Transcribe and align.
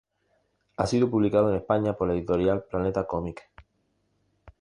Ha 0.77 0.87
sido 0.87 1.11
publicado 1.11 1.51
en 1.51 1.57
España 1.57 1.95
por 1.95 2.07
la 2.07 2.15
editorial 2.15 2.63
Planeta 2.63 3.05
Cómic. 3.05 3.43